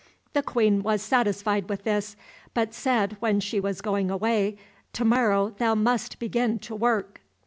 [0.33, 2.15] The queen was satisfied with this,
[2.55, 4.57] but said when she was going away,
[4.93, 7.21] "To morrow thou must begin to work."